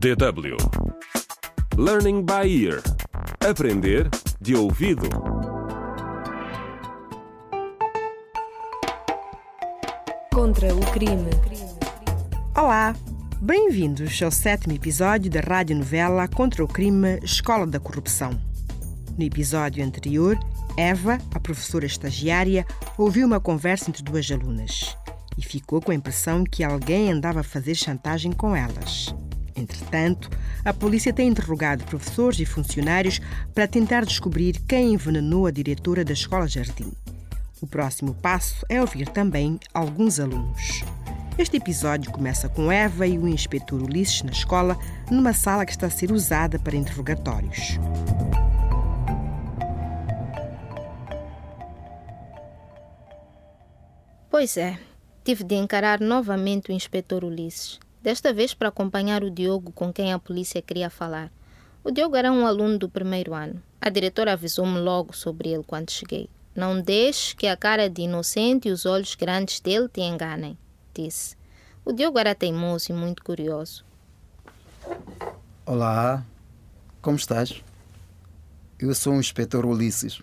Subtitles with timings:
[0.00, 0.56] DW
[1.76, 2.82] Learning by Ear
[3.46, 4.08] Aprender
[4.40, 5.06] de ouvido.
[10.32, 11.28] Contra o crime.
[12.56, 12.96] Olá,
[13.42, 18.30] bem-vindos ao sétimo episódio da radionovela Contra o Crime Escola da Corrupção.
[19.18, 20.38] No episódio anterior,
[20.78, 22.64] Eva, a professora estagiária,
[22.96, 24.96] ouviu uma conversa entre duas alunas
[25.36, 29.14] e ficou com a impressão que alguém andava a fazer chantagem com elas.
[29.60, 30.30] Entretanto,
[30.64, 33.20] a polícia tem interrogado professores e funcionários
[33.54, 36.92] para tentar descobrir quem envenenou a diretora da escola jardim.
[37.60, 40.82] O próximo passo é ouvir também alguns alunos.
[41.38, 44.78] Este episódio começa com Eva e o inspetor Ulisses na escola,
[45.10, 47.78] numa sala que está a ser usada para interrogatórios.
[54.30, 54.78] Pois é,
[55.22, 60.12] tive de encarar novamente o inspetor Ulisses, desta vez para acompanhar o Diogo com quem
[60.12, 61.30] a polícia queria falar.
[61.82, 63.62] O Diogo era um aluno do primeiro ano.
[63.80, 66.28] A diretora avisou-me logo sobre ele quando cheguei.
[66.54, 70.58] Não deixe que a cara de inocente e os olhos grandes dele te enganem,
[70.92, 71.36] disse.
[71.84, 73.84] O Diogo era teimoso e muito curioso.
[75.64, 76.24] Olá,
[77.00, 77.62] como estás?
[78.78, 80.20] Eu sou o inspetor Ulisses.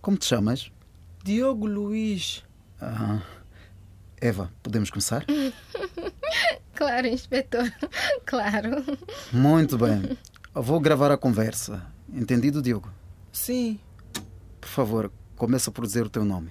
[0.00, 0.70] Como te chamas?
[1.22, 2.44] Diogo Luiz.
[2.80, 3.22] Ah,
[4.20, 5.24] Eva, podemos começar?
[6.74, 7.70] Claro, inspetor.
[8.26, 8.84] Claro.
[9.32, 10.16] Muito bem.
[10.54, 11.86] Eu Vou gravar a conversa.
[12.12, 12.90] Entendido, Diogo?
[13.32, 13.78] Sim,
[14.60, 16.50] Por favor, começa por dizer o teu nome.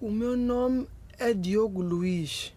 [0.00, 0.86] o meu nome
[1.18, 2.52] é Diogo Luiz.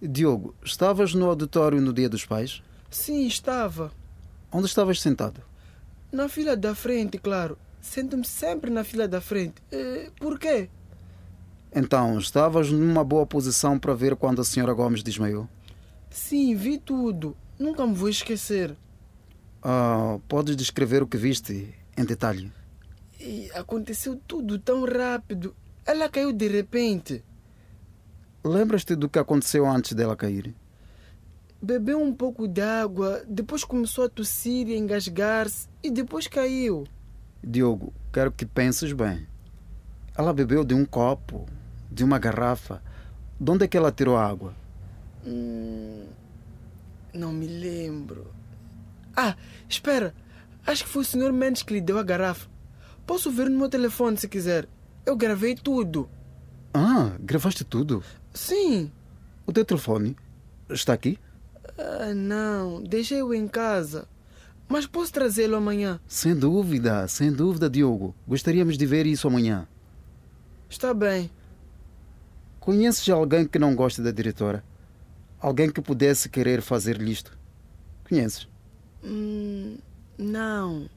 [0.00, 2.62] Diogo, estavas no auditório no Dia dos Pais?
[2.90, 3.90] Sim, estava.
[4.50, 5.40] Onde estavas sentado?
[6.12, 7.56] Na fila da frente, claro.
[7.80, 9.54] Sento-me sempre na fila da frente.
[9.72, 10.68] Eh, por quê?
[11.74, 15.48] Então, estavas numa boa posição para ver quando a senhora Gomes desmaiou?
[16.12, 17.34] Sim, vi tudo.
[17.58, 18.76] Nunca me vou esquecer.
[19.62, 22.52] Ah, podes descrever o que viste em detalhe?
[23.18, 25.56] E aconteceu tudo tão rápido.
[25.86, 27.24] Ela caiu de repente.
[28.44, 30.54] Lembras-te do que aconteceu antes dela cair?
[31.62, 36.84] Bebeu um pouco de água, depois começou a tossir e engasgar-se e depois caiu.
[37.42, 39.26] Diogo, quero que penses bem.
[40.16, 41.46] Ela bebeu de um copo,
[41.90, 42.82] de uma garrafa.
[43.40, 44.54] De onde é que ela tirou a água?
[45.26, 46.06] Hum,
[47.12, 48.26] não me lembro.
[49.16, 49.36] Ah,
[49.68, 50.14] espera.
[50.66, 51.32] Acho que foi o Sr.
[51.32, 52.48] Mendes que lhe deu a garrafa.
[53.06, 54.68] Posso ver no meu telefone se quiser.
[55.04, 56.08] Eu gravei tudo.
[56.72, 58.02] Ah, gravaste tudo?
[58.32, 58.90] Sim.
[59.46, 60.16] O teu telefone
[60.70, 61.18] está aqui?
[61.76, 62.82] Ah, não.
[62.82, 64.06] Deixei-o em casa.
[64.68, 66.00] Mas posso trazê-lo amanhã.
[66.06, 68.14] Sem dúvida, sem dúvida, Diogo.
[68.26, 69.66] Gostaríamos de ver isso amanhã.
[70.70, 71.30] Está bem.
[72.58, 74.64] Conheces alguém que não gosta da diretora?
[75.42, 77.36] Alguém que pudesse querer fazer-lhe isto?
[78.08, 78.46] Conheces?
[79.02, 79.76] Hum,
[80.16, 80.88] não.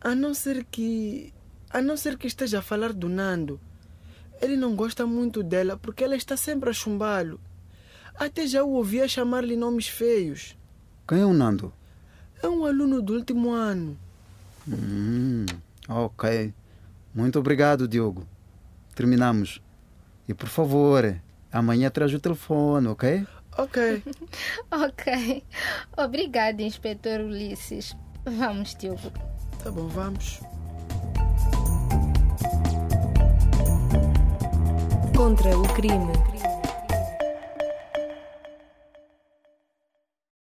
[0.00, 1.32] A não ser que.
[1.70, 3.60] A não ser que esteja a falar do Nando.
[4.42, 7.40] Ele não gosta muito dela porque ela está sempre a chumbá-lo.
[8.16, 10.58] Até já o ouvia chamar-lhe nomes feios.
[11.06, 11.72] Quem é o Nando?
[12.42, 13.96] É um aluno do último ano.
[14.66, 15.46] Hum,
[15.88, 16.52] ok.
[17.14, 18.26] Muito obrigado, Diogo.
[18.96, 19.62] Terminamos.
[20.28, 21.16] E por favor,
[21.52, 23.24] amanhã traz o telefone, ok?
[23.58, 24.02] Ok.
[24.70, 25.44] Ok.
[25.96, 27.96] Obrigada, inspetor Ulisses.
[28.24, 29.12] Vamos, Diogo.
[29.62, 30.40] Tá bom, vamos.
[35.16, 36.33] Contra o crime.